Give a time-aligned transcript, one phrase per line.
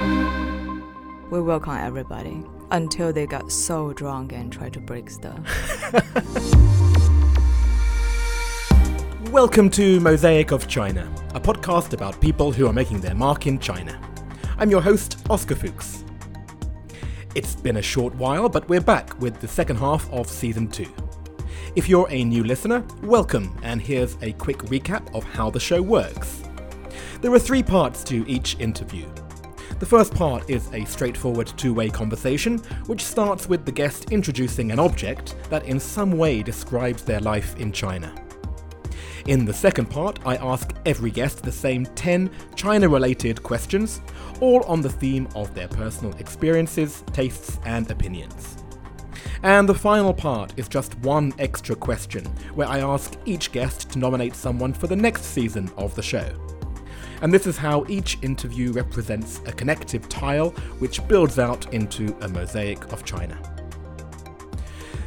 [0.00, 5.38] We welcome everybody until they got so drunk and tried to break stuff.
[9.30, 13.60] Welcome to Mosaic of China, a podcast about people who are making their mark in
[13.60, 14.00] China.
[14.58, 16.02] I'm your host, Oscar Fuchs.
[17.36, 20.92] It's been a short while, but we're back with the second half of season two.
[21.76, 25.80] If you're a new listener, welcome, and here's a quick recap of how the show
[25.80, 26.42] works.
[27.20, 29.06] There are three parts to each interview.
[29.78, 34.70] The first part is a straightforward two way conversation, which starts with the guest introducing
[34.70, 38.14] an object that in some way describes their life in China.
[39.26, 44.02] In the second part, I ask every guest the same 10 China related questions,
[44.40, 48.58] all on the theme of their personal experiences, tastes, and opinions.
[49.42, 53.98] And the final part is just one extra question, where I ask each guest to
[53.98, 56.28] nominate someone for the next season of the show.
[57.22, 62.28] And this is how each interview represents a connective tile which builds out into a
[62.28, 63.38] mosaic of China.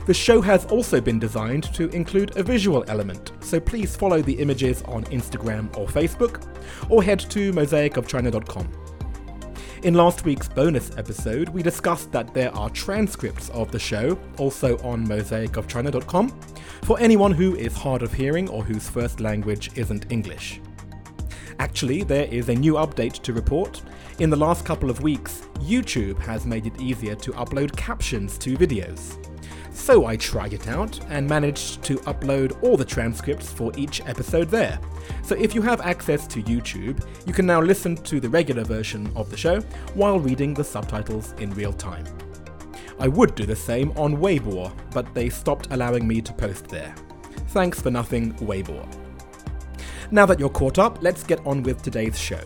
[0.07, 4.39] The show has also been designed to include a visual element, so please follow the
[4.39, 6.47] images on Instagram or Facebook,
[6.89, 8.69] or head to mosaicofchina.com.
[9.83, 14.77] In last week's bonus episode, we discussed that there are transcripts of the show, also
[14.77, 16.29] on mosaicofchina.com,
[16.83, 20.61] for anyone who is hard of hearing or whose first language isn't English.
[21.59, 23.81] Actually, there is a new update to report.
[24.19, 28.55] In the last couple of weeks, YouTube has made it easier to upload captions to
[28.55, 29.17] videos.
[29.71, 34.49] So I tried it out and managed to upload all the transcripts for each episode
[34.49, 34.79] there.
[35.23, 39.11] So if you have access to YouTube, you can now listen to the regular version
[39.15, 39.61] of the show
[39.93, 42.05] while reading the subtitles in real time.
[42.99, 46.93] I would do the same on Weibo, but they stopped allowing me to post there.
[47.49, 49.06] Thanks for nothing, Weibo.
[50.09, 52.39] Now that you're caught up, let's get on with today's show.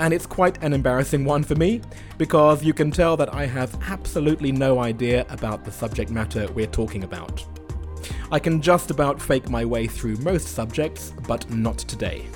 [0.00, 1.80] And it's quite an embarrassing one for me,
[2.18, 6.66] because you can tell that I have absolutely no idea about the subject matter we're
[6.66, 7.44] talking about.
[8.32, 12.26] I can just about fake my way through most subjects, but not today.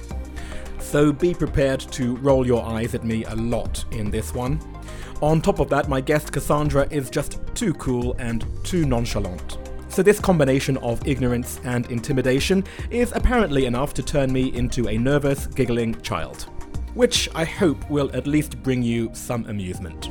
[0.79, 4.61] So be prepared to roll your eyes at me a lot in this one.
[5.23, 9.59] On top of that, my guest Cassandra is just too cool and too nonchalant.
[9.93, 14.97] So, this combination of ignorance and intimidation is apparently enough to turn me into a
[14.97, 16.47] nervous, giggling child.
[16.95, 20.09] Which I hope will at least bring you some amusement.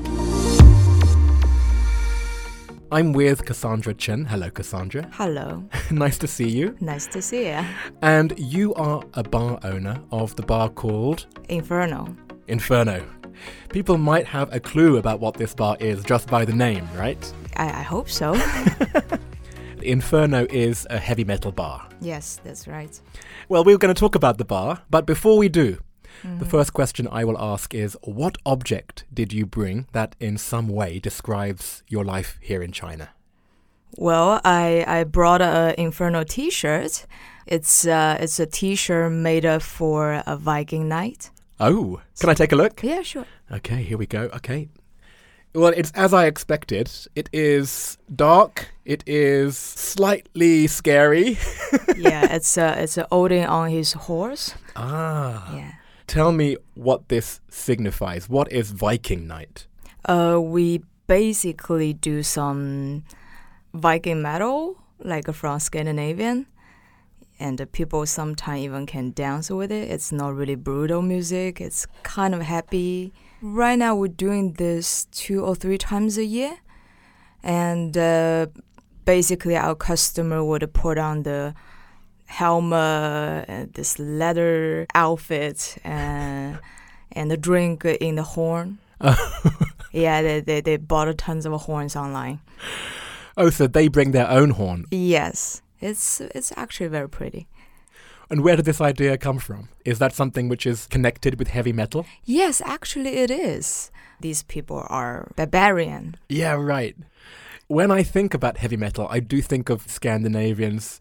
[2.91, 4.23] I'm with Cassandra Chen.
[4.25, 5.09] Hello, Cassandra.
[5.13, 6.77] Hello, nice to see you.
[6.79, 7.65] nice to see you.
[8.03, 12.15] And you are a bar owner of the bar called Inferno.
[12.47, 13.03] Inferno.
[13.69, 17.33] People might have a clue about what this bar is just by the name, right?
[17.55, 18.35] I, I hope so.
[19.83, 21.87] Inferno is a heavy metal bar.
[22.01, 22.99] yes, that's right.
[23.49, 25.77] Well, we're going to talk about the bar, but before we do,
[26.37, 30.67] the first question I will ask is what object did you bring that in some
[30.67, 33.09] way describes your life here in China?
[33.97, 37.07] Well, I, I brought a Inferno T-shirt.
[37.47, 41.31] It's uh, it's a T-shirt made up for a Viking night.
[41.59, 42.83] Oh, can I take a look?
[42.83, 43.25] Yeah, sure.
[43.51, 44.29] Okay, here we go.
[44.35, 44.69] Okay.
[45.53, 46.89] Well, it's as I expected.
[47.15, 48.69] It is dark.
[48.85, 51.37] It is slightly scary.
[51.95, 54.55] yeah, it's a it's a Odin on his horse.
[54.75, 55.55] ah.
[55.55, 55.71] Yeah.
[56.07, 58.27] Tell me what this signifies.
[58.27, 59.65] What is Viking Night?
[60.03, 63.05] Uh, we basically do some
[63.73, 66.47] Viking metal, like from Scandinavian,
[67.39, 69.89] and people sometimes even can dance with it.
[69.89, 71.61] It's not really brutal music.
[71.61, 73.13] It's kind of happy.
[73.41, 76.57] Right now, we're doing this two or three times a year,
[77.41, 78.47] and uh,
[79.05, 81.53] basically, our customer would put on the
[82.25, 86.59] helmet, and this leather outfit, and
[87.11, 88.79] and the drink in the horn.
[89.91, 92.39] Yeah, they, they, they bought tons of horns online.
[93.37, 94.85] Oh, so they bring their own horn.
[94.91, 97.47] Yes, it's it's actually very pretty.
[98.29, 99.67] And where did this idea come from?
[99.83, 102.05] Is that something which is connected with heavy metal?
[102.23, 103.91] Yes, actually it is.
[104.21, 106.15] These people are barbarian.
[106.29, 106.95] Yeah, right.
[107.71, 110.99] When I think about heavy metal, I do think of Scandinavians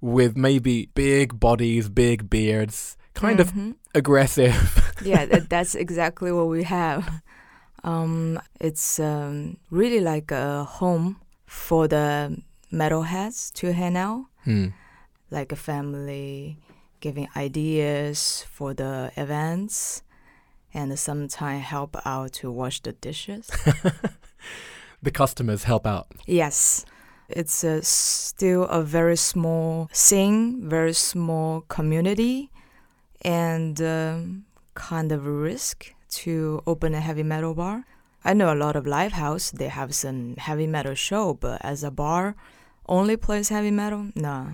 [0.00, 3.74] with maybe big bodies, big beards, kind of Mhm.
[3.96, 4.54] aggressive.
[5.04, 7.02] yeah, that, that's exactly what we have.
[7.82, 11.16] Um, it's um, really like a home
[11.46, 12.38] for the
[12.72, 14.68] metalheads to hang out, Hmm.
[15.32, 16.58] like a family
[17.00, 20.02] giving ideas for the events,
[20.72, 23.50] and sometimes help out to wash the dishes.
[25.04, 26.06] The customers help out.
[26.26, 26.86] Yes.
[27.28, 32.50] It's a, still a very small scene, very small community,
[33.22, 37.84] and um, kind of a risk to open a heavy metal bar.
[38.24, 41.84] I know a lot of live house, they have some heavy metal show, but as
[41.84, 42.34] a bar
[42.86, 44.46] only plays heavy metal, nah.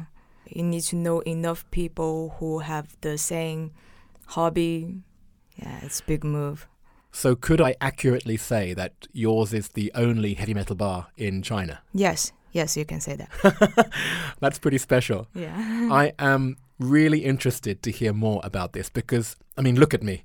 [0.49, 3.71] You need to know enough people who have the same
[4.27, 5.03] hobby.
[5.57, 6.67] Yeah, it's big move.
[7.13, 11.81] So could I accurately say that yours is the only heavy metal bar in China?
[11.93, 13.91] Yes, yes, you can say that.
[14.41, 15.27] That's pretty special.
[15.35, 15.55] Yeah.
[15.93, 20.25] I am really interested to hear more about this because, I mean, look at me.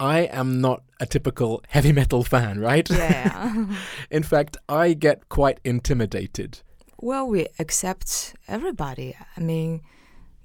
[0.00, 2.88] I am not a typical heavy metal fan, right?
[2.90, 3.66] yeah.
[4.10, 6.58] In fact, I get quite intimidated.
[6.98, 9.14] well, we accept everybody.
[9.36, 9.82] I mean,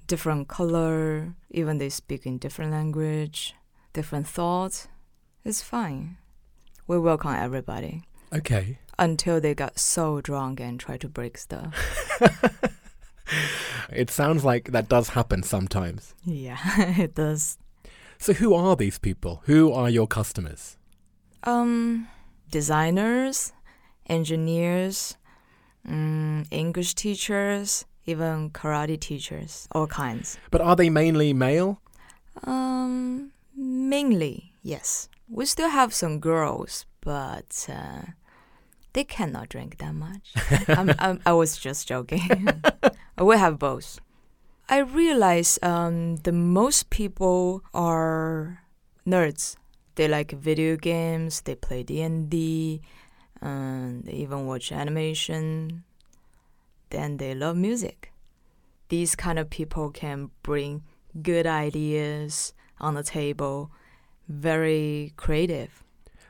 [0.06, 3.54] different color, even they speak in different language,
[3.92, 4.88] different thoughts.
[5.44, 6.16] It's fine.
[6.86, 8.02] We welcome everybody
[8.32, 8.78] Okay.
[8.98, 11.74] until they got so drunk and try to break stuff.
[13.92, 16.14] It sounds like that does happen sometimes.
[16.24, 16.58] yeah,
[17.00, 17.58] it does.
[18.18, 19.42] So, who are these people?
[19.46, 20.76] Who are your customers?
[21.44, 22.08] Um,
[22.50, 23.52] designers,
[24.08, 25.16] engineers,
[25.88, 30.38] mm, English teachers, even karate teachers, all kinds.
[30.50, 31.80] But are they mainly male?
[32.44, 35.08] Um, mainly, yes.
[35.30, 38.12] We still have some girls, but uh,
[38.94, 40.34] they cannot drink that much.
[40.68, 42.48] I'm, I'm, I was just joking.
[43.18, 44.00] we have both.
[44.68, 48.64] I realize um, the most people are
[49.06, 49.56] nerds.
[49.94, 51.42] They like video games.
[51.42, 52.80] They play D and D,
[53.40, 55.84] and they even watch animation.
[56.90, 58.12] Then they love music.
[58.88, 60.82] These kind of people can bring
[61.22, 63.70] good ideas on the table,
[64.30, 65.82] very creative.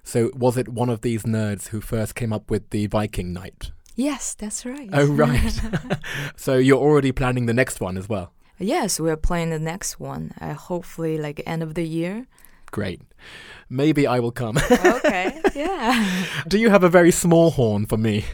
[0.02, 3.70] So, was it one of these nerds who first came up with the Viking Night?
[3.94, 4.88] Yes, that's right.
[4.93, 5.61] Oh, right.
[6.37, 8.32] so, you're already planning the next one as well.
[8.58, 10.32] Yes, we're planning the next one.
[10.41, 12.26] Uh, hopefully, like end of the year.
[12.70, 13.02] Great.
[13.69, 14.58] Maybe I will come.
[14.58, 15.41] okay.
[15.55, 16.25] Yeah.
[16.49, 18.25] Do you have a very small horn for me?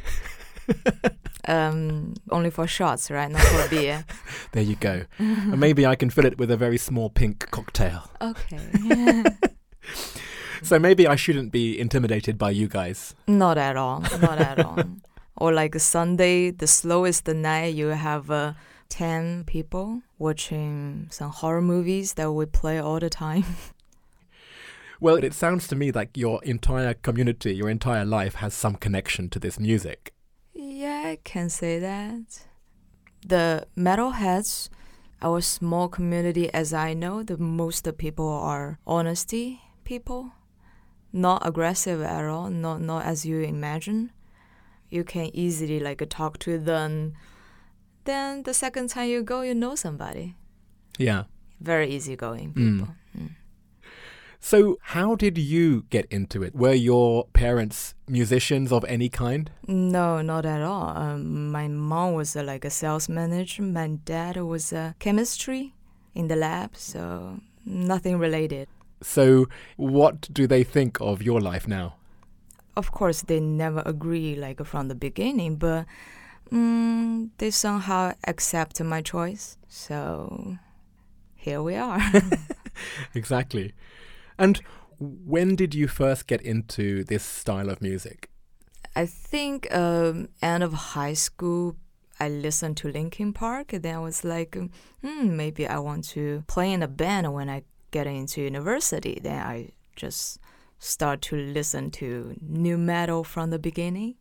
[1.49, 3.31] Um, only for shots, right?
[3.31, 4.05] Not for beer.
[4.53, 5.05] There you go.
[5.19, 8.11] Maybe I can fill it with a very small pink cocktail.
[8.21, 9.25] Okay.
[10.63, 13.15] So maybe I shouldn't be intimidated by you guys.
[13.27, 14.01] Not at all.
[14.21, 14.79] Not at all.
[15.37, 18.53] or like Sunday, the slowest the night, you have uh,
[18.89, 23.45] 10 people watching some horror movies that we play all the time.
[24.99, 29.29] Well, it sounds to me like your entire community, your entire life has some connection
[29.29, 30.15] to this music.
[30.55, 32.47] yeah, I can say that.
[33.27, 34.71] The metalheads,
[35.21, 40.33] our small community, as I know, the most of people are honesty people,
[41.13, 44.11] not aggressive at all, not not as you imagine.
[44.91, 47.15] You can easily like talk to them.
[48.05, 50.35] Then the second time you go, you know somebody.
[50.99, 51.25] Yeah.
[51.61, 52.79] Very easygoing Mm.
[52.79, 52.95] people.
[53.19, 53.31] Mm.
[54.39, 56.55] So, how did you get into it?
[56.55, 59.51] Were your parents musicians of any kind?
[59.67, 60.97] No, not at all.
[60.97, 63.63] Um, my mom was uh, like a sales manager.
[63.63, 65.75] My dad was a chemistry
[66.15, 68.69] in the lab, so nothing related.
[69.03, 69.47] So,
[69.77, 71.97] what do they think of your life now?
[72.77, 75.87] Of course, they never agree like from the beginning, but
[76.51, 79.57] mm, they somehow accept my choice.
[79.69, 80.57] So
[81.35, 82.01] here we are.
[83.15, 83.73] Exactly.
[84.39, 84.61] And
[84.99, 88.31] when did you first get into this style of music?
[88.95, 91.77] I think um, end of high school,
[92.19, 93.73] I listened to Linkin Park.
[93.73, 94.57] And then I was like,
[95.03, 99.19] hmm, maybe I want to play in a band when I get into university.
[99.23, 100.39] Then I just
[100.79, 104.15] start to listen to nu metal from the beginning.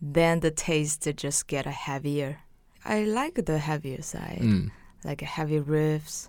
[0.00, 2.40] Then the taste just get heavier.
[2.84, 4.70] I like the heavier side, Mm.
[5.04, 6.28] like heavy riffs.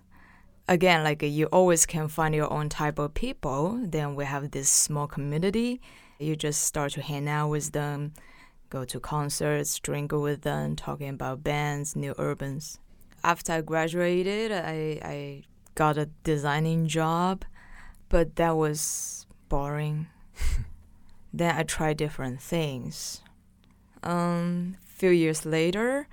[0.67, 3.79] Again, like you always can find your own type of people.
[3.83, 5.81] Then we have this small community.
[6.19, 8.13] You just start to hang out with them,
[8.69, 12.79] go to concerts, drink with them, talking about bands, new urbans.
[13.23, 15.43] After I graduated, I, I
[15.75, 17.45] got a designing job,
[18.09, 20.07] but that was boring.
[21.33, 23.21] then I tried different things.
[24.03, 26.07] Um, few years later,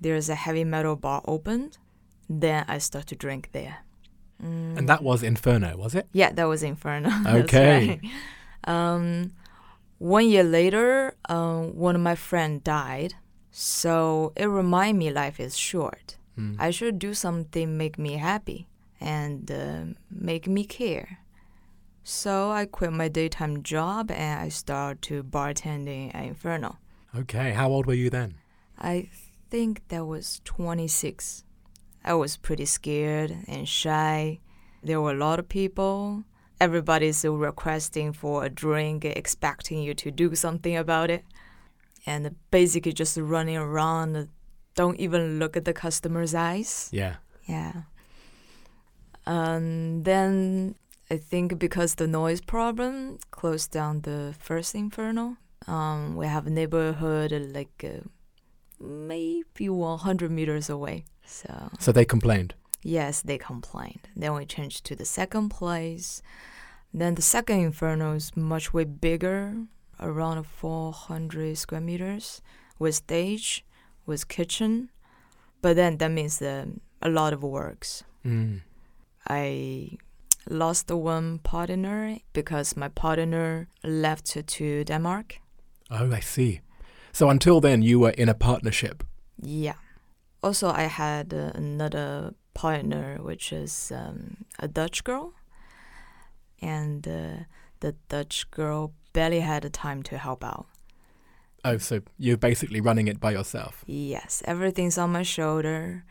[0.00, 1.78] there's a heavy metal bar opened.
[2.28, 3.78] Then I start to drink there.
[4.42, 4.78] Mm.
[4.78, 6.06] And that was Inferno, was it?
[6.12, 7.10] Yeah, that was Inferno.
[7.26, 7.88] Okay.
[7.88, 8.00] right.
[8.64, 9.32] Um,
[9.98, 13.14] one year later, um, one of my friend died,
[13.50, 16.18] so it reminded me life is short.
[16.38, 16.56] Mm.
[16.58, 18.66] I should do something make me happy
[19.00, 21.18] and uh, make me care.
[22.02, 26.78] So I quit my daytime job and I started to bartending at Inferno.
[27.14, 27.52] Okay.
[27.52, 28.34] How old were you then?
[28.78, 29.08] I
[29.50, 31.44] think that was 26.
[32.04, 34.40] I was pretty scared and shy.
[34.82, 36.24] There were a lot of people.
[36.60, 41.22] everybody's requesting for a drink, expecting you to do something about it,
[42.06, 44.28] and basically just running around,
[44.74, 46.88] don't even look at the customer's eyes.
[46.92, 47.16] Yeah.
[47.44, 47.82] Yeah.
[49.26, 50.74] Um, then
[51.10, 55.36] I think because the noise problem closed down the first Inferno.
[55.66, 58.02] Um, we have a neighborhood like uh,
[58.80, 61.04] maybe 100 meters away.
[61.24, 62.54] So So they complained.
[62.82, 64.08] yes, they complained.
[64.14, 66.22] Then we changed to the second place.
[66.94, 69.54] Then the second Inferno is much way bigger,
[69.98, 72.40] around 400 square meters,
[72.78, 73.64] with stage,
[74.06, 74.90] with kitchen.
[75.62, 76.66] But then that means uh,
[77.02, 78.04] a lot of works.
[78.24, 78.60] Mm.
[79.28, 79.98] I
[80.48, 85.40] lost one partner because my partner left to Denmark.
[85.90, 86.60] Oh, I see.
[87.12, 89.02] So until then, you were in a partnership.
[89.42, 89.76] Yeah.
[90.42, 95.32] Also, I had uh, another partner, which is um, a Dutch girl,
[96.60, 97.44] and uh,
[97.80, 100.66] the Dutch girl barely had the time to help out.
[101.64, 103.82] Oh, so you're basically running it by yourself.
[103.86, 106.04] Yes, everything's on my shoulder.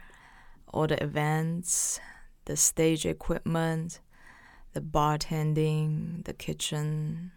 [0.73, 1.99] All the events,
[2.45, 3.99] the stage equipment,
[4.73, 7.31] the bartending, the kitchen.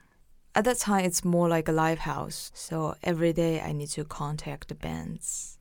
[0.54, 2.50] At that time, it's more like a live house.
[2.54, 5.58] So every day I need to contact the bands.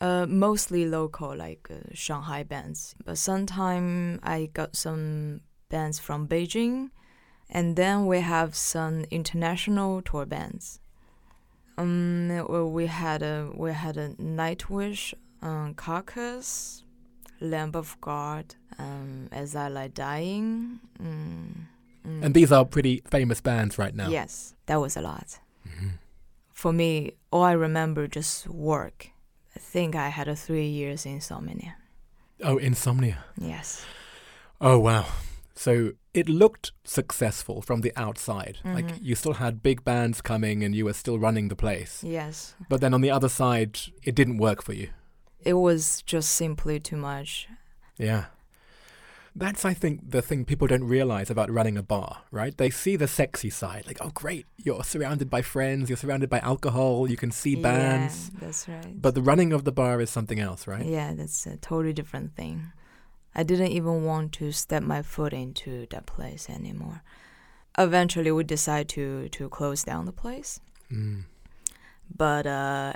[0.00, 2.94] Uh, mostly local, like uh, Shanghai bands.
[3.04, 6.90] But sometime I got some bands from Beijing,
[7.50, 10.80] and then we have some international tour bands.
[11.76, 16.82] Um, we had a we had a Nightwish, um, Carcass,
[17.40, 20.80] Lamb of God, um, As I Lay Dying.
[21.00, 21.66] Mm,
[22.06, 22.22] mm.
[22.24, 24.08] And these are pretty famous bands right now.
[24.08, 25.38] Yes, that was a lot.
[25.66, 25.92] Mhm.
[26.52, 29.10] For me, all I remember just work.
[29.54, 31.76] I think I had a three years insomnia.
[32.42, 33.24] Oh, Insomnia.
[33.36, 33.84] Yes.
[34.60, 35.06] Oh, wow.
[35.54, 38.58] So it looked successful from the outside.
[38.64, 38.98] Like Mhm.
[39.02, 42.04] you still had big bands coming and you were still running the place.
[42.04, 42.54] Yes.
[42.68, 44.90] But then on the other side, it didn't work for you.
[45.40, 47.48] It was just simply too much.
[47.96, 48.26] Yeah.
[49.36, 52.56] That's, I think, the thing people don't realize about running a bar, right?
[52.56, 56.40] They see the sexy side, like, oh, great, you're surrounded by friends, you're surrounded by
[56.40, 58.30] alcohol, you can see bands.
[58.34, 59.00] Yeah, that's right.
[59.00, 60.84] But the running of the bar is something else, right?
[60.84, 62.72] Yeah, that's a totally different thing.
[63.32, 67.02] I didn't even want to step my foot into that place anymore.
[67.76, 70.58] Eventually, we decided to to close down the place,
[70.90, 71.24] Mm.
[72.16, 72.94] but uh,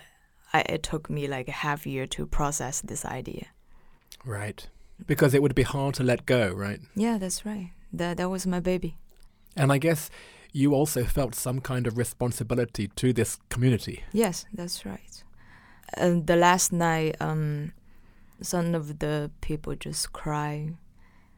[0.52, 3.46] I, it took me like a half year to process this idea.
[4.24, 4.68] Right.
[5.06, 6.80] Because it would be hard to let go, right?
[6.94, 7.70] Yeah, that's right.
[7.92, 8.96] That that was my baby.
[9.56, 10.10] And I guess
[10.52, 14.04] you also felt some kind of responsibility to this community.
[14.12, 15.24] Yes, that's right.
[15.94, 17.72] And the last night, um,
[18.40, 20.72] some of the people just cry.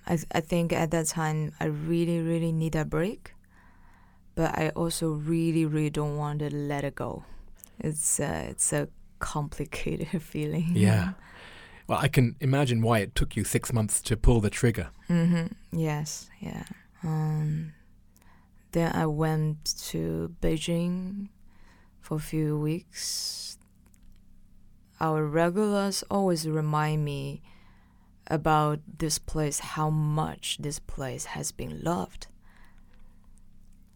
[0.07, 3.35] I I think at that time I really really need a break,
[4.35, 7.25] but I also really really don't want to let it go.
[7.79, 10.73] It's uh, it's a complicated feeling.
[10.75, 11.13] Yeah.
[11.87, 14.89] Well, I can imagine why it took you six months to pull the trigger.
[15.09, 15.79] Mm-hmm.
[15.79, 16.31] Yes.
[16.41, 16.65] Yeah.
[17.03, 17.73] Um.
[18.73, 21.29] Then I went to Beijing
[22.01, 23.57] for a few weeks.
[25.01, 27.43] Our regulars always remind me
[28.27, 32.27] about this place, how much this place has been loved.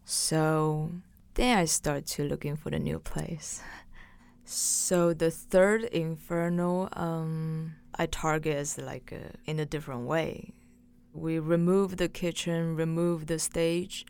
[0.05, 0.91] So
[1.33, 3.61] then I start to looking for the new place.
[4.51, 10.55] So the third inferno, um, I target as like uh in a different way.
[11.13, 14.07] We remove the kitchen, remove the stage,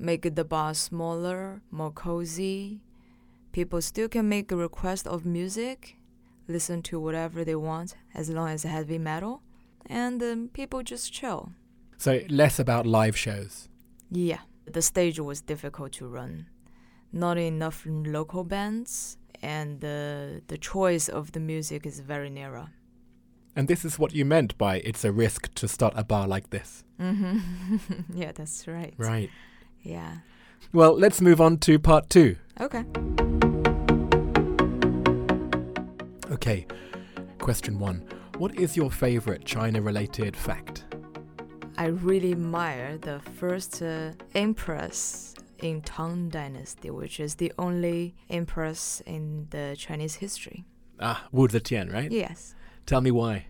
[0.00, 2.80] make the bar smaller, more cozy.
[3.52, 5.96] People still can make a request of music,
[6.48, 9.42] listen to whatever they want as long as it's heavy metal,
[9.86, 11.52] and um, people just chill.
[11.98, 13.68] So less about live shows.
[14.10, 16.46] Yeah, the stage was difficult to run.
[17.12, 22.68] Not enough local bands, and the the choice of the music is very narrow.
[23.54, 26.48] And this is what you meant by it's a risk to start a bar like
[26.50, 26.84] this.
[26.98, 28.04] Mm -hmm.
[28.20, 28.94] yeah, that's right.
[28.98, 29.30] Right.
[29.82, 30.16] Yeah.
[30.72, 32.36] Well, let's move on to part two.
[32.60, 32.84] Okay.
[36.30, 36.66] Okay.
[37.38, 38.02] Question one
[38.38, 40.84] What is your favorite China related fact?
[41.76, 49.02] I really admire the first uh, empress in Tang Dynasty, which is the only empress
[49.06, 50.64] in the Chinese history.
[51.00, 52.10] Ah, Wu Zetian, right?
[52.10, 52.54] Yes.
[52.86, 53.46] Tell me why.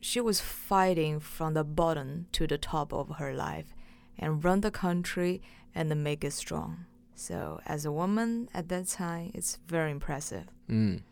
[0.00, 3.74] She was fighting from the bottom to the top of her life
[4.18, 5.40] and run the country
[5.74, 6.86] and make it strong.
[7.14, 10.44] So, as a woman at that time, it's very impressive.
[10.70, 11.02] Mm.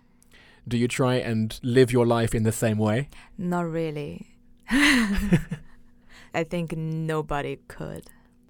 [0.68, 3.09] Do you try and live your life in the same way?
[3.38, 4.37] Not really.
[4.71, 8.04] I think nobody could.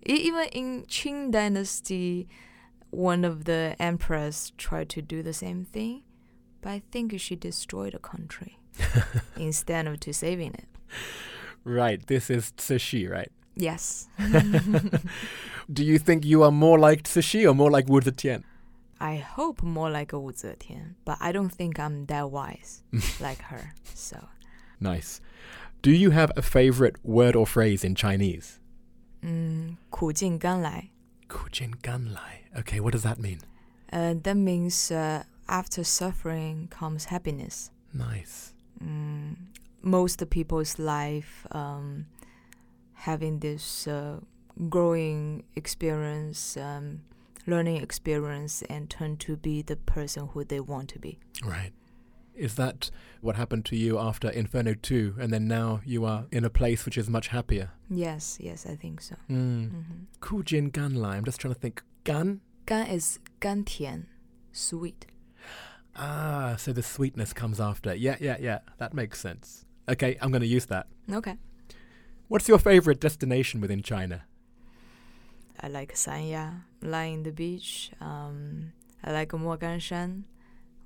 [0.06, 2.28] Even in Qing Dynasty,
[2.90, 6.02] one of the emperors tried to do the same thing,
[6.60, 8.58] but I think she destroyed the country
[9.36, 10.68] instead of to saving it.
[11.64, 13.32] Right, this is Cixi, right?
[13.56, 14.06] Yes,
[15.72, 18.44] Do you think you are more like Cixi or more like Wu Zetian?
[19.00, 22.82] I hope more like a Wu Zetian, but I don't think I'm that wise
[23.20, 23.75] like her.
[23.94, 24.28] So,
[24.78, 25.20] Nice.
[25.82, 28.60] Do you have a favorite word or phrase in Chinese?
[29.25, 30.91] 嗯，苦尽甘来.
[31.31, 32.43] Kujin Ganlai.
[32.59, 33.39] Okay, what does that mean?
[33.91, 37.71] Uh, that means uh, after suffering comes happiness.
[37.93, 38.53] Nice.
[38.83, 39.35] Mm,
[39.81, 42.05] most people's life um,
[43.05, 44.19] having this uh,
[44.69, 47.01] growing experience, um,
[47.47, 51.17] learning experience, and turn to be the person who they want to be.
[51.43, 51.71] Right.
[52.36, 52.90] Is that
[53.20, 56.84] what happened to you after Inferno 2 and then now you are in a place
[56.84, 57.70] which is much happier?
[57.90, 59.16] Yes, yes, I think so.
[59.30, 59.70] Mm.
[59.70, 59.80] hmm
[60.20, 61.16] Kujin Ganlai.
[61.16, 61.82] I'm just trying to think.
[62.04, 62.40] Gan?
[62.66, 64.06] Gan is 甘甜,
[64.52, 65.06] sweet.
[65.96, 67.94] Ah, so the sweetness comes after.
[67.94, 68.58] Yeah, yeah, yeah.
[68.78, 69.64] That makes sense.
[69.88, 70.86] Okay, I'm going to use that.
[71.10, 71.36] Okay.
[72.28, 74.24] What's your favorite destination within China?
[75.60, 77.92] I like Sanya, lying the beach.
[78.00, 80.24] Um, I like Moganshan,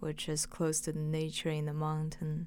[0.01, 2.47] which is close to the nature in the mountain.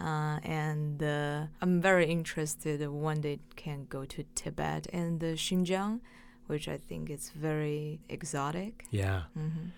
[0.00, 6.00] Uh, and uh, I'm very interested one day can go to Tibet and uh, Xinjiang,
[6.48, 8.84] which I think is very exotic.
[8.90, 9.22] Yeah.
[9.34, 9.68] hmm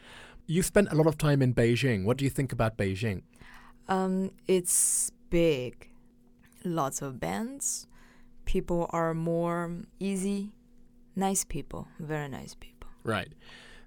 [0.46, 2.04] You spent a lot of time in Beijing.
[2.04, 3.22] What do you think about Beijing?
[3.88, 5.88] Um, it's big,
[6.64, 7.86] lots of bands.
[8.44, 10.52] People are more easy,
[11.14, 12.90] nice people, very nice people.
[13.04, 13.32] Right.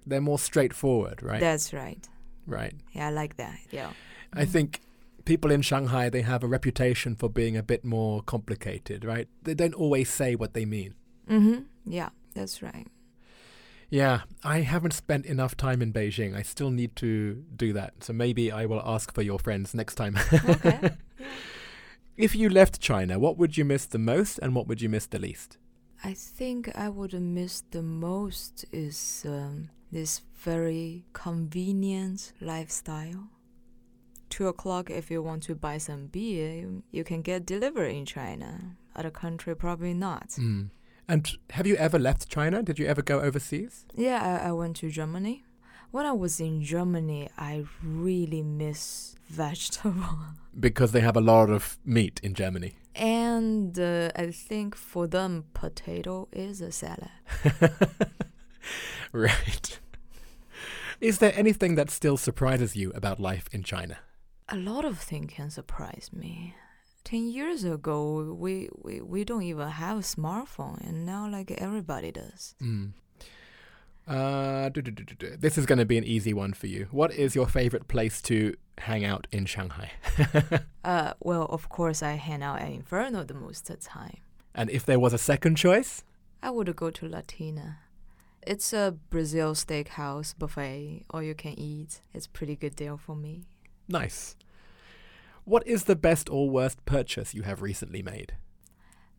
[0.06, 1.40] They're more straightforward, right?
[1.40, 2.08] That's right.
[2.46, 2.74] Right.
[2.92, 3.58] Yeah, I like that.
[3.70, 3.92] Yeah.
[4.32, 4.80] I think
[5.24, 9.28] people in Shanghai they have a reputation for being a bit more complicated, right?
[9.42, 10.94] They don't always say what they mean.
[11.28, 11.62] Mm-hmm.
[11.86, 12.86] Yeah, that's right.
[13.90, 16.34] Yeah, I haven't spent enough time in Beijing.
[16.34, 18.02] I still need to do that.
[18.02, 20.18] So maybe I will ask for your friends next time.
[20.32, 20.90] Okay.
[22.16, 25.06] if you left China, what would you miss the most and what would you miss
[25.06, 25.58] the least?
[26.02, 33.28] I think I would miss the most is um, this very convenient lifestyle.
[34.30, 38.76] Two o'clock, if you want to buy some beer, you, can get delivered in China.
[38.96, 40.30] Other country, probably not.
[40.30, 40.70] Mm.
[41.06, 42.62] And have you ever left China?
[42.62, 43.84] Did you ever go overseas?
[43.94, 45.44] Yeah, I, I went to Germany.
[45.90, 50.18] When I was in Germany, I really miss vegetable.
[50.58, 52.76] Because they have a lot of meat in Germany.
[52.94, 57.08] And uh, I think for them, potato is a salad.
[59.12, 59.80] right.
[61.02, 63.98] Is there anything that still surprises you about life in China?
[64.48, 66.54] A lot of things can surprise me.
[67.02, 72.12] Ten years ago, we, we, we don't even have a smartphone, and now like everybody
[72.12, 72.54] does.
[72.62, 72.92] Mm.
[74.06, 75.36] Uh, du- du- du.
[75.36, 76.86] this is going to be an easy one for you.
[76.92, 79.90] What is your favorite place to hang out in Shanghai?
[80.84, 84.16] Uh, well, of course, I hang out at Inferno the most of the time.
[84.52, 86.02] and if there was a second choice?
[86.42, 87.78] I would go to Latina.
[88.44, 92.00] It's a Brazil steakhouse buffet, all you can eat.
[92.12, 93.44] It's pretty good deal for me.
[93.88, 94.36] Nice.
[95.44, 98.34] What is the best or worst purchase you have recently made?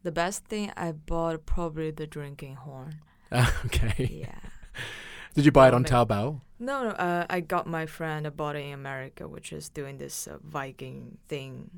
[0.03, 2.99] The best thing I bought probably the drinking horn.
[3.65, 4.09] okay.
[4.11, 4.49] Yeah.
[5.33, 6.41] Did you buy it on Taobao?
[6.59, 6.89] No, no.
[6.89, 11.17] Uh, I got my friend bought it in America, which is doing this uh, Viking
[11.27, 11.69] thing.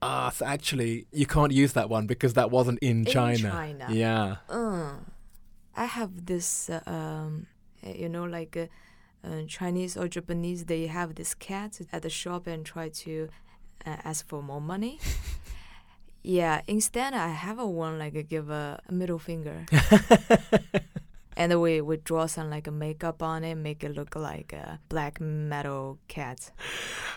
[0.00, 3.50] Ah, so actually, you can't use that one because that wasn't in, In China.
[3.50, 3.86] China.
[3.90, 4.36] Yeah.
[4.48, 4.94] Uh,
[5.76, 7.46] I have this, uh, um,
[7.86, 8.66] uh, you know, like uh,
[9.26, 13.28] uh, Chinese or Japanese, they have this cat at the shop and try to
[13.86, 14.98] uh, ask for more money.
[16.22, 19.66] yeah, instead I have a one like give a, a middle finger,
[21.36, 24.80] and we we draw some like a makeup on it, make it look like a
[24.88, 26.50] black metal cat.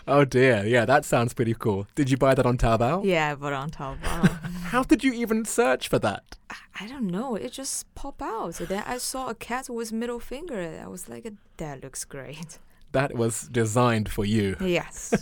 [0.06, 0.64] Oh dear.
[0.66, 1.86] Yeah, that sounds pretty cool.
[1.94, 3.04] Did you buy that on Taobao?
[3.04, 3.98] Yeah, but on top.
[4.04, 4.28] uh,
[4.64, 6.36] How did you even search for that?
[6.78, 7.34] I don't know.
[7.36, 8.54] It just pop out.
[8.56, 10.80] So then I saw a cat with middle finger.
[10.82, 12.58] I was like, that looks great.
[12.92, 14.56] That was designed for you.
[14.60, 15.14] Yes.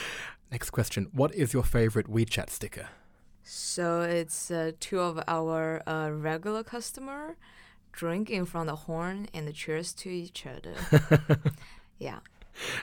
[0.50, 1.08] Next question.
[1.12, 2.88] What is your favorite WeChat sticker?
[3.46, 7.36] so it's uh, two of our uh, regular customer
[7.94, 10.74] drinking from the horn and the cheers to each other.
[11.98, 12.18] yeah.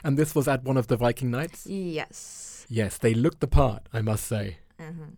[0.02, 1.66] And this was at one of the Viking nights?
[1.66, 2.66] Yes.
[2.68, 4.58] Yes, they looked the part, I must say.
[4.78, 5.14] hmm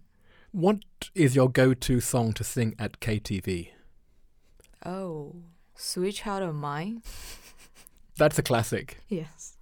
[0.52, 0.78] What
[1.14, 3.68] is your go to song to sing at KTV?
[4.84, 5.36] Oh,
[5.74, 7.02] sweet child of mine.
[8.16, 8.98] That's a classic.
[9.08, 9.56] Yes.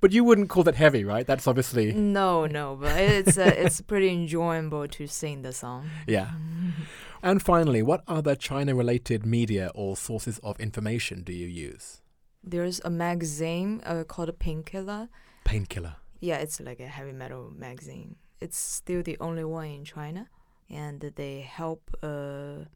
[0.00, 1.26] But you wouldn't call that heavy, right?
[1.26, 1.92] That's obviously.
[1.92, 5.90] No, no, but it's uh, it's pretty enjoyable to sing the song.
[6.06, 6.30] Yeah.
[7.22, 12.00] And finally, what other China related media or sources of information do you use?
[12.42, 15.08] There's a magazine uh, called Painkiller.
[15.44, 15.96] Painkiller.
[16.20, 18.16] Yeah, it's like a heavy metal magazine.
[18.40, 20.28] It's still the only one in China,
[20.70, 22.66] and they help a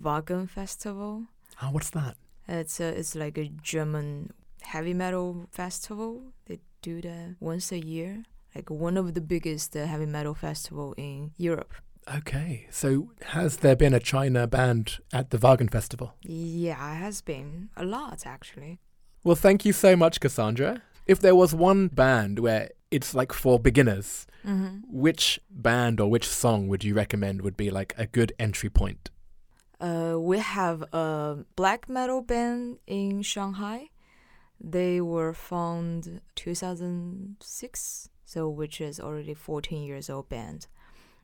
[0.00, 1.24] Wacken festival.
[1.60, 2.16] Ah, what's that?
[2.48, 6.22] It's a, it's like a German heavy metal festival.
[6.46, 8.24] They do that once a year,
[8.54, 11.74] like one of the biggest uh, heavy metal festival in Europe.
[12.08, 16.14] Okay, so has there been a China band at the Wacken Festival?
[16.22, 18.80] Yeah, it has been a lot actually.
[19.24, 20.82] Well, thank you so much, Cassandra.
[21.06, 24.78] If there was one band where it's like for beginners, Mm-hmm.
[24.90, 29.08] which band or which song would you recommend would be like a good entry point?
[29.80, 33.90] Uh, we have a black metal band in Shanghai.
[34.60, 40.66] They were found 2006, so which is already 14 years old band.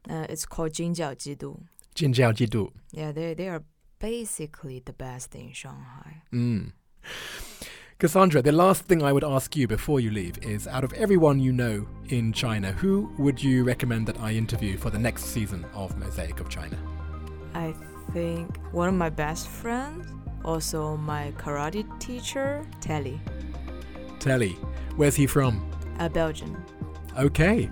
[0.08, 1.62] Uh, it's called Jinjiao Jidu.
[1.94, 2.70] Jinjiao Jidu.
[2.92, 3.62] Yeah, they they are
[3.98, 6.22] basically the best in Shanghai.
[6.32, 6.72] Mm.
[7.98, 11.40] Cassandra, the last thing I would ask you before you leave is out of everyone
[11.40, 15.66] you know in China, who would you recommend that I interview for the next season
[15.74, 16.78] of Mosaic of China?
[17.54, 17.74] I
[18.12, 20.06] think one of my best friends,
[20.44, 23.20] also my karate teacher, Telly.
[24.20, 24.52] Telly,
[24.94, 25.68] where's he from?
[25.98, 26.56] Uh, A Belgian.
[27.18, 27.68] Okay.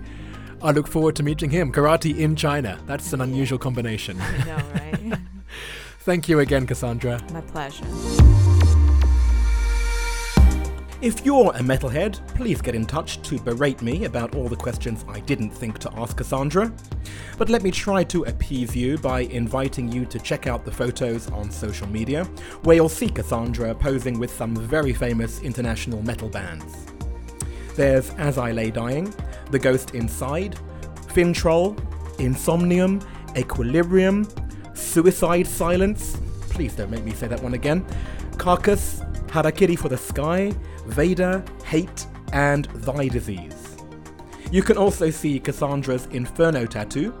[0.61, 1.71] I look forward to meeting him.
[1.71, 2.79] Karate in China.
[2.87, 4.19] That's an unusual combination.
[4.19, 5.19] I know, right?
[5.99, 7.21] Thank you again, Cassandra.
[7.31, 7.85] my pleasure.
[10.99, 15.05] If you're a metalhead, please get in touch to berate me about all the questions
[15.07, 16.73] I didn't think to ask Cassandra.
[17.37, 21.29] But let me try to appease you by inviting you to check out the photos
[21.29, 22.23] on social media,
[22.63, 26.87] where you'll see Cassandra posing with some very famous international metal bands.
[27.75, 29.13] There's As I Lay Dying,
[29.51, 30.57] The Ghost Inside,
[31.13, 31.75] Finntroll,
[32.17, 33.05] Insomnium,
[33.37, 34.27] Equilibrium,
[34.73, 36.17] Suicide Silence,
[36.49, 37.85] please don't make me say that one again,
[38.37, 40.51] Carcass, Harakiri for the Sky,
[40.85, 43.77] Vader, Hate, and Thy Disease.
[44.51, 47.13] You can also see Cassandra's Inferno tattoo,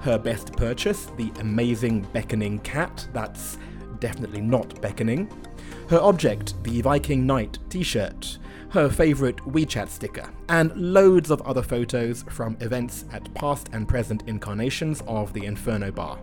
[0.00, 3.56] her best purchase, the amazing beckoning cat, that's
[4.00, 5.30] definitely not beckoning,
[5.88, 8.38] her object, the Viking Night t shirt,
[8.74, 14.24] her favourite WeChat sticker, and loads of other photos from events at past and present
[14.26, 16.18] incarnations of the Inferno Bar.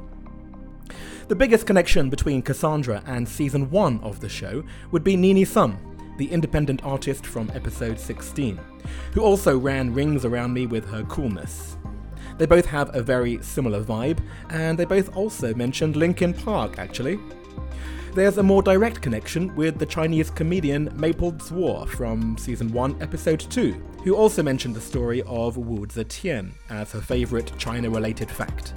[1.29, 5.77] The biggest connection between Cassandra and season 1 of the show would be Nini Sum,
[6.17, 8.59] the independent artist from episode 16,
[9.13, 11.77] who also ran rings around me with her coolness.
[12.37, 17.17] They both have a very similar vibe, and they both also mentioned Linkin Park, actually.
[18.13, 23.39] There's a more direct connection with the Chinese comedian Maple Zhuo from season 1, episode
[23.39, 23.71] 2,
[24.03, 28.73] who also mentioned the story of Wu Zetian as her favourite China related fact.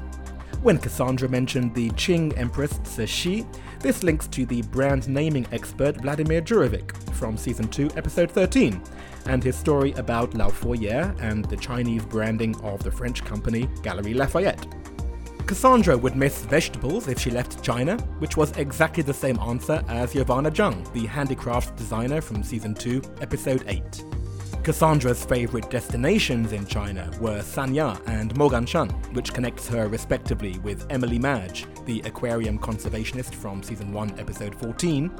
[0.62, 3.44] When Cassandra mentioned the Qing Empress Cixi,
[3.81, 8.81] this links to the brand naming expert Vladimir Djurovic from season 2, episode 13,
[9.27, 14.14] and his story about Lao Foye and the Chinese branding of the French company Galeries
[14.14, 14.84] Lafayette.
[15.47, 20.15] Cassandra would miss vegetables if she left China, which was exactly the same answer as
[20.15, 24.05] Giovanna Jung, the handicraft designer from season 2, episode 8.
[24.63, 31.19] Cassandra's favourite destinations in China were Sanya and Moganshan, which connects her respectively with Emily
[31.19, 35.15] Madge, the aquarium conservationist from season 1, episode 14,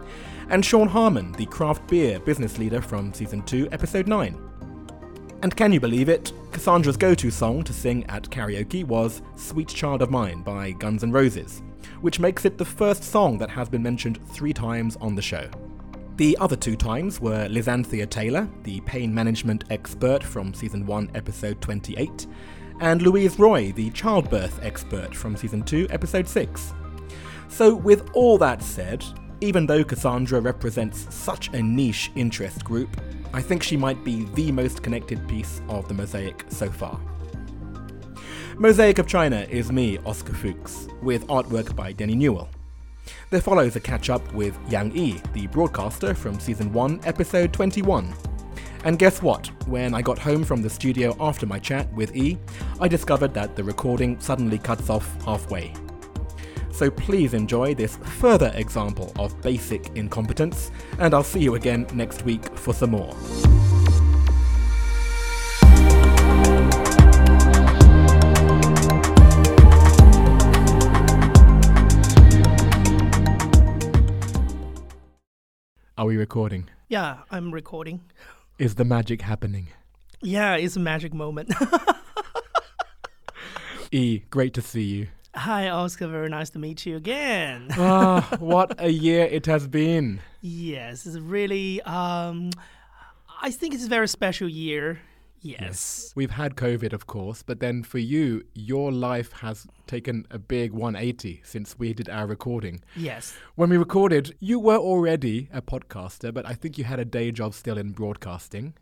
[0.49, 4.44] and Sean Harmon, the craft beer business leader from season 2, episode 9.
[5.45, 6.33] And can you believe it?
[6.53, 11.05] Cassandra's go to song to sing at karaoke was Sweet Child of Mine by Guns
[11.05, 11.63] N' Roses,
[12.01, 15.47] which makes it the first song that has been mentioned three times on the show.
[16.17, 21.61] The other two times were Lizanthea Taylor, the pain management expert from season 1, episode
[21.61, 22.27] 28,
[22.81, 26.73] and Louise Roy, the childbirth expert from season 2, episode 6.
[27.49, 29.05] So, with all that said,
[29.43, 32.99] even though Cassandra represents such a niche interest group,
[33.35, 37.01] I think she might be the most connected piece of the mosaic so far.
[38.59, 42.49] Mosaic of China is me, Oscar Fuchs, with artwork by Denny Newell.
[43.31, 48.15] There follows a catch up with Yang Yi, the broadcaster from season 1, episode 21.
[48.85, 49.49] And guess what?
[49.67, 52.39] When I got home from the studio after my chat with E,
[52.81, 55.75] I discovered that the recording suddenly cuts off halfway.
[56.75, 62.25] So please enjoy this further example of basic incompetence, and I'll see you again next
[62.25, 63.15] week for some more.
[75.97, 76.69] Are we recording?
[76.89, 78.01] Yeah, I'm recording.
[78.59, 79.69] Is the magic happening?
[80.21, 81.55] Yeah, it's a magic moment.
[83.93, 85.07] E, great to see you.
[85.35, 86.07] Hi, Oscar.
[86.07, 87.69] Very nice to meet you again.
[87.77, 90.21] Ah, what a year it has been.
[90.41, 91.81] yes, it's really.
[91.83, 92.51] Um,
[93.43, 95.01] I think it's a very special year.
[95.41, 96.11] Yes.
[96.17, 100.73] We've had COVID, of course, but then for you, your life has taken a big
[100.73, 102.81] 180 since we did our recording.
[102.97, 103.37] Yes.
[103.55, 107.31] When we recorded, you were already a podcaster, but I think you had a day
[107.31, 108.73] job still in broadcasting.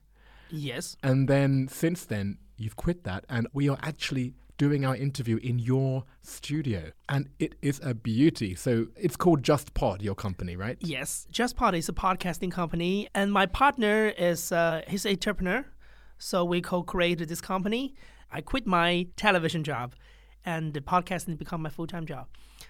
[0.50, 0.96] Yes.
[1.02, 5.58] And then since then, you've quit that, and we are actually doing our interview in
[5.58, 6.92] your studio.
[7.08, 8.54] And it is a beauty.
[8.54, 10.78] So it's called Just Pod, your company, right?
[10.80, 11.26] Yes.
[11.32, 15.64] Just Pod is a podcasting company, and my partner is uh, he's an entrepreneur.
[16.18, 17.94] So we co-created this company.
[18.30, 19.94] I quit my television job,
[20.44, 22.28] and the podcasting become my full-time job.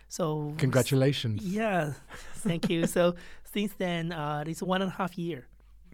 [0.09, 1.42] So Congratulations.
[1.42, 1.92] Yeah,
[2.37, 2.87] thank you.
[2.87, 3.16] so
[3.52, 5.46] since then, uh, it's one and a half year.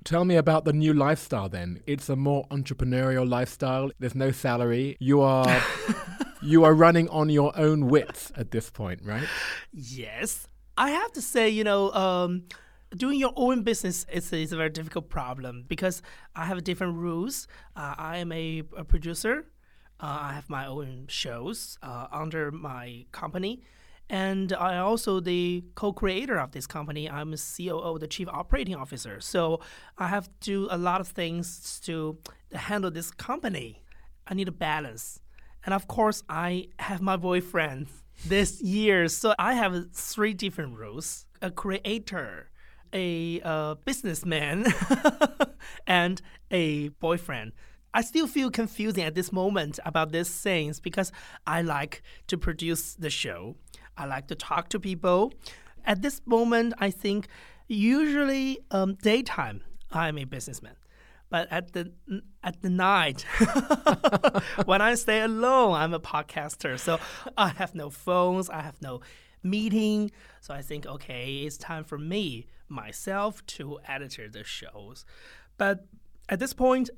[0.08, 1.82] Tell me about the new lifestyle then.
[1.86, 3.90] It's a more entrepreneurial lifestyle.
[3.98, 4.96] There's no salary.
[5.00, 5.62] You are
[6.42, 9.28] you are running on your own wits at this point, right?
[9.70, 12.44] Yes, I have to say, you know, um,
[12.96, 16.00] doing your own business is, is a very difficult problem because
[16.34, 17.46] I have different rules.
[17.76, 19.44] Uh, I am a, a producer.
[20.00, 23.60] Uh, I have my own shows uh, under my company.
[24.10, 27.10] And I also the co-creator of this company.
[27.10, 29.20] I'm COO, the chief operating officer.
[29.20, 29.60] So
[29.98, 32.18] I have to do a lot of things to
[32.52, 33.82] handle this company.
[34.26, 35.20] I need a balance.
[35.64, 37.88] And of course, I have my boyfriend
[38.26, 39.08] this year.
[39.08, 42.50] So I have three different roles a creator,
[42.92, 44.66] a uh, businessman,
[45.86, 47.52] and a boyfriend.
[47.94, 51.10] I still feel confusing at this moment about these things because
[51.46, 53.56] I like to produce the show.
[53.98, 55.32] I like to talk to people.
[55.84, 57.28] At this moment, I think
[57.66, 60.76] usually um, daytime I'm a businessman,
[61.30, 61.92] but at the
[62.44, 63.22] at the night
[64.66, 66.78] when I stay alone, I'm a podcaster.
[66.78, 66.98] So
[67.36, 69.00] I have no phones, I have no
[69.42, 70.10] meeting.
[70.40, 75.04] So I think okay, it's time for me myself to edit the shows.
[75.56, 75.86] But
[76.28, 76.90] at this point,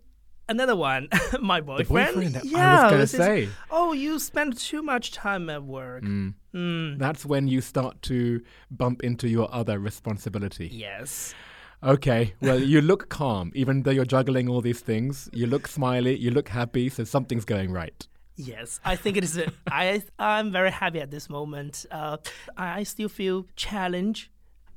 [0.51, 1.09] another one,
[1.41, 2.15] my boyfriend.
[2.15, 6.03] boyfriend, I was yeah, gonna this is- oh, you spend too much time at work.
[6.05, 6.99] Mm.
[6.99, 10.69] That's when you start to bump into your other responsibility.
[10.73, 11.35] Yes.
[11.83, 15.31] Okay, well, you look calm, even though you're juggling all these things.
[15.33, 18.07] You look smiley, you look happy, so something's going right.
[18.37, 19.39] Yes, I think it is.
[19.39, 21.87] A, I I'm very happy at this moment.
[21.91, 22.17] Uh,
[22.57, 24.29] I, I still feel challenged.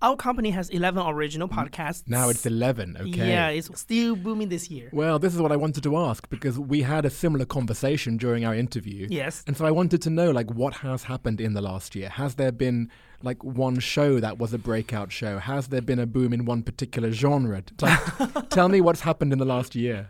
[0.04, 1.60] Our company has 11 original mm-hmm.
[1.62, 2.04] podcasts.
[2.08, 3.30] Now it's 11, okay?
[3.30, 4.90] Yeah, it's still booming this year.
[4.92, 8.44] Well, this is what I wanted to ask because we had a similar conversation during
[8.44, 9.08] our interview.
[9.10, 9.46] Yes.
[9.48, 12.10] And so I wanted to know like what has happened in the last year?
[12.10, 15.40] Has there been like one show that was a breakout show?
[15.40, 17.64] Has there been a boom in one particular genre?
[17.82, 20.10] Like, tell me what's happened in the last year.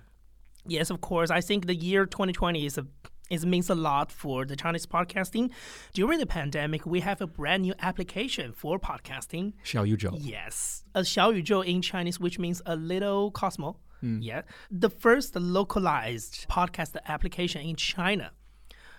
[0.66, 1.30] Yes, of course.
[1.30, 2.88] I think the year 2020 is a
[3.31, 5.51] it means a lot for the Chinese podcasting.
[5.93, 9.53] During the pandemic, we have a brand new application for podcasting.
[9.65, 10.17] Xiao Yuzhou.
[10.21, 13.77] Yes, a 小宇宙 in Chinese, which means a little Cosmo.
[14.01, 18.31] Yeah, the first localized podcast application in China.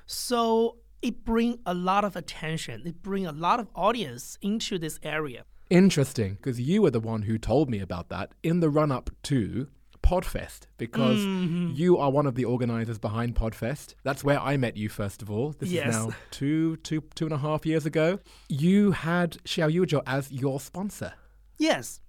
[0.06, 2.84] So it bring a lot of attention.
[2.86, 5.46] It bring a lot of audience into this area.
[5.70, 9.10] Interesting, because you were the one who told me about that in the run up
[9.24, 9.70] to
[10.05, 11.73] Podfest, because Mm-hmm.
[11.75, 13.95] you are one of the organizers behind Podfest.
[14.03, 15.53] That's where I met you, first of all.
[15.59, 15.89] This Yes.
[15.89, 18.19] is now two, two, two and a half years ago.
[18.49, 21.15] You had Xiao Yuzhou as your sponsor.
[21.59, 22.01] Yes.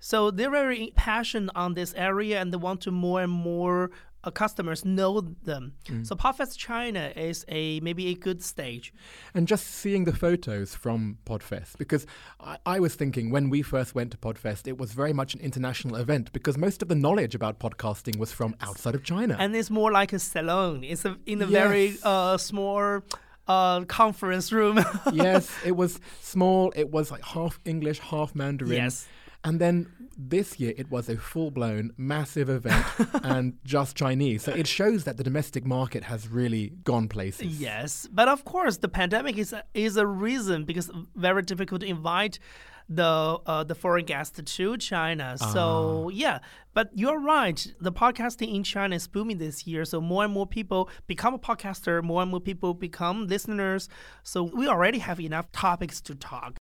[0.00, 3.90] So they're very passionate on this area and they want to more and more
[4.24, 5.74] uh, customers know them.
[6.02, 8.92] So Podfest China is a maybe a good stage.
[9.34, 12.06] And just seeing the photos from Podfest, because
[12.40, 15.40] I, I was thinking when we first went to Podfest, it was very much an
[15.40, 19.36] international event because most of the knowledge about podcasting was from outside of China.
[19.38, 20.84] And it's more like a salon.
[20.84, 23.02] It's a, in a very uh, small
[23.46, 24.84] uh, conference room.
[25.12, 26.72] yes, it was small.
[26.74, 28.72] It was like half English, half Mandarin.
[28.72, 29.06] Yes.
[29.44, 32.86] And then this year it was a full blown massive event
[33.22, 34.42] and just Chinese.
[34.44, 37.60] So it shows that the domestic market has really gone places.
[37.60, 41.86] Yes, but of course, the pandemic is a, is a reason because very difficult to
[41.86, 42.38] invite
[42.88, 45.36] the uh, the foreign guests to China.
[45.38, 46.40] So yeah,
[46.74, 47.66] but you're right.
[47.80, 49.84] The podcasting in China is booming this year.
[49.84, 52.02] So more and more people become a podcaster.
[52.02, 53.88] More and more people become listeners.
[54.22, 56.58] So we already have enough topics to talk.